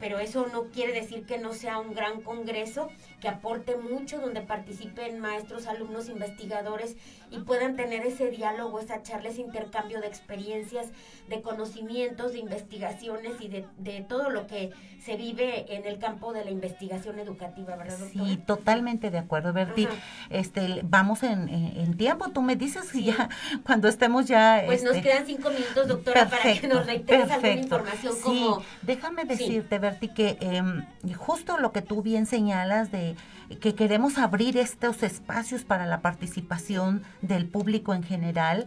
pero 0.00 0.18
eso 0.18 0.46
no 0.52 0.64
quiere 0.64 0.92
decir 0.92 1.24
que 1.24 1.38
no 1.38 1.52
sea 1.52 1.78
un 1.78 1.94
gran 1.94 2.20
congreso 2.20 2.90
que 3.20 3.28
aporte 3.28 3.76
mucho, 3.76 4.18
donde 4.18 4.40
participen 4.42 5.18
maestros, 5.20 5.66
alumnos, 5.66 6.08
investigadores 6.08 6.96
y 7.30 7.38
puedan 7.38 7.76
tener 7.76 8.06
ese 8.06 8.30
diálogo, 8.30 8.80
esa 8.80 9.02
charla, 9.02 9.30
ese 9.30 9.40
intercambio 9.40 10.00
de 10.00 10.06
experiencias, 10.06 10.88
de 11.28 11.42
conocimientos, 11.42 12.32
de 12.32 12.38
investigaciones 12.38 13.40
y 13.40 13.48
de, 13.48 13.66
de 13.78 14.02
todo 14.02 14.30
lo 14.30 14.46
que 14.46 14.72
se 15.04 15.16
vive 15.16 15.72
en 15.74 15.86
el 15.86 15.98
campo 15.98 16.32
de 16.32 16.44
la 16.44 16.50
investigación 16.50 17.18
educativa, 17.18 17.76
¿verdad, 17.76 17.98
doctora? 17.98 18.26
Sí, 18.26 18.36
totalmente 18.38 19.10
de 19.10 19.18
acuerdo, 19.18 19.52
Berti. 19.52 19.86
Este, 20.30 20.80
vamos 20.82 21.22
en, 21.22 21.48
en, 21.48 21.96
tiempo, 21.96 22.30
tú 22.30 22.42
me 22.42 22.56
dices 22.56 22.92
y 22.94 23.04
ya 23.04 23.28
cuando 23.64 23.88
estemos 23.88 24.26
ya... 24.26 24.62
Pues 24.66 24.82
nos 24.82 24.96
este, 24.96 25.08
quedan 25.08 25.26
cinco 25.26 25.50
minutos, 25.50 25.86
doctora, 25.86 26.28
para 26.28 26.58
que 26.58 26.66
nos 26.66 26.84
reiteres 26.86 27.30
alguna 27.30 27.52
información 27.52 28.14
como... 28.20 28.62
déjame 28.82 29.24
decirte, 29.38 29.78
Berti, 29.78 30.08
que 30.08 30.38
em, 30.40 30.84
justo 31.14 31.58
lo 31.58 31.72
que 31.72 31.82
tú 31.82 32.02
bien 32.02 32.26
señalas 32.26 32.90
de 32.90 33.16
que 33.60 33.74
queremos 33.74 34.18
abrir 34.18 34.56
estos 34.56 35.02
espacios 35.02 35.64
para 35.64 35.86
la 35.86 36.00
participación 36.00 37.02
del 37.22 37.46
público 37.46 37.94
en 37.94 38.02
general, 38.02 38.66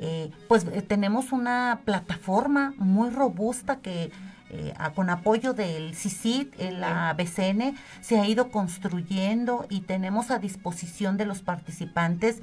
eh, 0.00 0.30
pues 0.46 0.64
eh, 0.72 0.82
tenemos 0.82 1.32
una 1.32 1.80
plataforma 1.84 2.74
muy 2.76 3.10
robusta 3.10 3.76
que 3.76 4.12
eh, 4.50 4.72
con 4.94 5.10
apoyo 5.10 5.52
del 5.54 5.94
CICID, 5.94 6.54
la 6.78 7.12
BCN, 7.14 7.76
se 8.00 8.18
ha 8.18 8.26
ido 8.26 8.50
construyendo 8.50 9.66
y 9.68 9.80
tenemos 9.80 10.30
a 10.30 10.38
disposición 10.38 11.16
de 11.16 11.26
los 11.26 11.42
participantes 11.42 12.40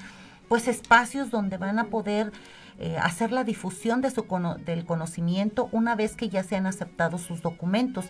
pues 0.48 0.68
espacios 0.68 1.32
donde 1.32 1.58
van 1.58 1.80
a 1.80 1.86
poder 1.86 2.32
eh, 2.80 2.98
hacer 2.98 3.32
la 3.32 3.44
difusión 3.44 4.02
de 4.02 4.12
su 4.12 4.26
del 4.66 4.86
conocimiento 4.86 5.70
una 5.72 5.96
vez 5.96 6.16
que 6.16 6.30
ya 6.30 6.44
se 6.44 6.56
han 6.56 6.68
aceptado 6.68 7.18
sus 7.18 7.42
documentos. 7.42 8.06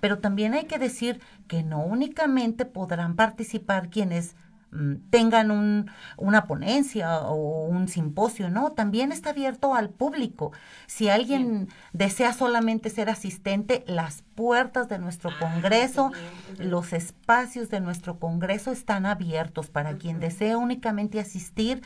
Pero 0.00 0.18
también 0.18 0.54
hay 0.54 0.64
que 0.64 0.78
decir 0.78 1.20
que 1.48 1.62
no 1.62 1.80
únicamente 1.80 2.64
podrán 2.64 3.14
participar 3.16 3.88
quienes 3.88 4.34
Mm, 4.72 5.10
tengan 5.10 5.50
un, 5.50 5.90
una 6.16 6.46
ponencia 6.46 7.20
o 7.20 7.66
un 7.66 7.88
simposio, 7.88 8.48
¿no? 8.48 8.72
También 8.72 9.12
está 9.12 9.30
abierto 9.30 9.74
al 9.74 9.90
público. 9.90 10.52
Si 10.86 11.10
alguien 11.10 11.68
desea 11.92 12.32
solamente 12.32 12.88
ser 12.88 13.10
asistente, 13.10 13.84
las 13.86 14.22
puertas 14.34 14.88
de 14.88 14.98
nuestro 14.98 15.28
ah, 15.28 15.36
Congreso, 15.38 16.10
los 16.58 16.94
espacios 16.94 17.68
de 17.68 17.80
nuestro 17.80 18.18
Congreso 18.18 18.72
están 18.72 19.04
abiertos 19.04 19.68
para 19.68 19.98
quien 19.98 20.20
desea 20.20 20.56
únicamente 20.56 21.20
asistir 21.20 21.82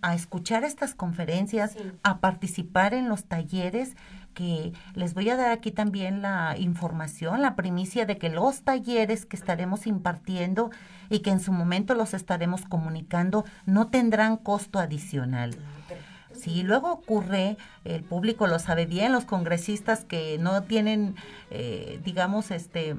a 0.00 0.14
escuchar 0.14 0.64
estas 0.64 0.94
conferencias, 0.94 1.76
a 2.02 2.20
participar 2.20 2.94
en 2.94 3.08
los 3.08 3.24
talleres 3.24 3.96
que 4.34 4.72
les 4.94 5.14
voy 5.14 5.28
a 5.30 5.36
dar 5.36 5.50
aquí 5.50 5.72
también 5.72 6.22
la 6.22 6.56
información, 6.56 7.42
la 7.42 7.56
primicia 7.56 8.06
de 8.06 8.18
que 8.18 8.28
los 8.28 8.62
talleres 8.62 9.26
que 9.26 9.34
estaremos 9.34 9.86
impartiendo 9.88 10.70
y 11.10 11.20
que 11.20 11.30
en 11.30 11.40
su 11.40 11.50
momento 11.50 11.94
los 11.94 12.14
estaremos 12.14 12.64
comunicando 12.64 13.44
no 13.66 13.88
tendrán 13.88 14.36
costo 14.36 14.78
adicional. 14.78 15.56
Si 16.32 16.62
luego 16.62 16.92
ocurre, 16.92 17.56
el 17.84 18.04
público 18.04 18.46
lo 18.46 18.60
sabe 18.60 18.86
bien, 18.86 19.10
los 19.10 19.24
congresistas 19.24 20.04
que 20.04 20.38
no 20.38 20.62
tienen, 20.62 21.16
eh, 21.50 22.00
digamos, 22.04 22.52
este, 22.52 22.96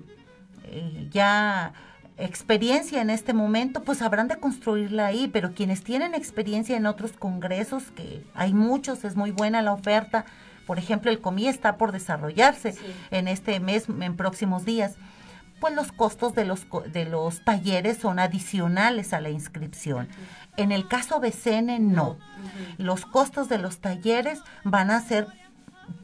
eh, 0.66 1.08
ya 1.10 1.72
experiencia 2.20 3.02
en 3.02 3.10
este 3.10 3.34
momento, 3.34 3.84
pues 3.84 4.02
habrán 4.02 4.28
de 4.28 4.38
construirla 4.38 5.08
ahí, 5.08 5.30
pero 5.32 5.54
quienes 5.54 5.84
tienen 5.84 6.14
experiencia 6.14 6.78
en 6.78 6.86
otros 6.86 7.14
congresos, 7.14 7.92
que 7.92 8.24
hay 8.34 8.54
muchos, 8.54 9.04
es 9.06 9.16
muy 9.16 9.32
buena 9.32 9.62
la 9.62 9.74
oferta, 9.74 10.26
por 10.70 10.78
ejemplo, 10.78 11.10
el 11.10 11.20
COMI 11.20 11.48
está 11.48 11.78
por 11.78 11.92
desarrollarse 11.92 12.76
en 13.10 13.28
este 13.28 13.60
mes, 13.60 13.88
en 13.90 14.16
próximos 14.16 14.66
días. 14.66 14.98
Pues 15.60 15.74
los 15.74 15.92
costos 15.92 16.36
de 16.36 16.46
los, 16.46 16.68
de 16.94 17.06
los 17.06 17.44
talleres 17.44 17.98
son 17.98 18.20
adicionales 18.20 19.12
a 19.14 19.20
la 19.20 19.32
inscripción. 19.32 20.08
En 20.58 20.72
el 20.72 20.88
caso 20.88 21.20
BCN, 21.20 21.92
no. 21.92 22.20
Los 22.78 23.08
costos 23.08 23.50
de 23.50 23.58
los 23.58 23.80
talleres 23.80 24.44
van 24.64 24.92
a 24.92 25.02
ser 25.02 25.26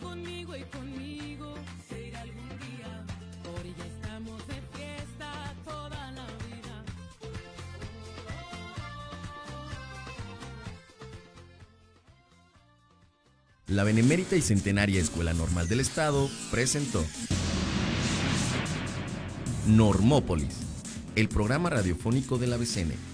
Conmigo 0.00 0.56
y 0.56 0.62
conmigo 0.64 1.54
se 1.88 2.08
irá 2.08 2.20
algún 2.22 2.48
día. 2.48 3.06
Estamos 3.86 4.46
de 4.48 4.54
fiesta 4.76 5.54
toda 5.64 6.10
la 6.10 6.26
vida. 6.26 6.84
La 13.68 13.84
Benemérita 13.84 14.36
y 14.36 14.42
Centenaria 14.42 15.00
Escuela 15.00 15.32
Normal 15.32 15.68
del 15.68 15.80
Estado 15.80 16.28
presentó 16.50 17.04
Normópolis, 19.68 20.56
el 21.14 21.28
programa 21.28 21.70
radiofónico 21.70 22.38
de 22.38 22.46
la 22.48 22.56
BCN 22.56 23.13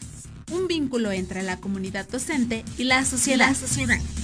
un 0.50 0.66
vínculo 0.66 1.12
entre 1.12 1.42
la 1.42 1.56
comunidad 1.58 2.08
docente 2.08 2.64
y 2.78 2.84
la 2.84 3.04
sociedad. 3.04 3.54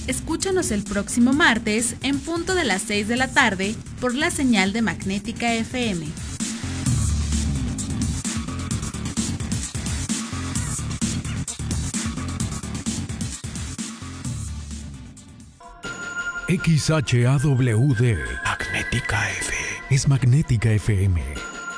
Escúchanos 0.07 0.71
el 0.71 0.83
próximo 0.83 1.33
martes 1.33 1.95
en 2.01 2.19
punto 2.19 2.55
de 2.55 2.63
las 2.63 2.81
6 2.83 3.07
de 3.07 3.17
la 3.17 3.27
tarde 3.27 3.75
por 3.99 4.13
la 4.15 4.31
señal 4.31 4.73
de 4.73 4.81
Magnética 4.81 5.53
FM. 5.53 6.07
XHAWD 16.47 18.15
Magnética 18.45 19.29
FM 19.31 19.57
es 19.89 20.07
Magnética 20.07 20.71
FM 20.71 21.21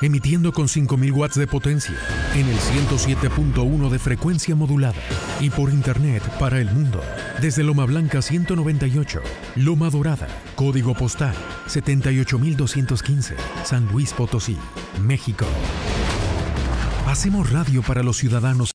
emitiendo 0.00 0.52
con 0.52 0.68
5000 0.68 1.12
watts 1.12 1.34
de 1.34 1.46
potencia 1.48 1.96
en 2.34 2.48
el 2.48 2.56
107.1 2.56 3.88
de 3.88 3.98
frecuencia 3.98 4.54
modulada 4.54 5.00
y 5.40 5.50
por 5.50 5.70
internet 5.70 6.22
para 6.38 6.60
el 6.60 6.70
mundo 6.70 7.00
desde 7.40 7.62
Loma 7.62 7.86
Blanca 7.86 8.22
198, 8.22 9.20
Loma 9.56 9.90
Dorada, 9.90 10.28
código 10.54 10.94
postal 10.94 11.34
78215, 11.66 13.34
San 13.64 13.86
Luis 13.86 14.12
Potosí, 14.12 14.58
México. 15.00 15.46
Hacemos 17.06 17.50
radio 17.50 17.82
para 17.82 18.02
los 18.02 18.18
ciudadanos 18.18 18.68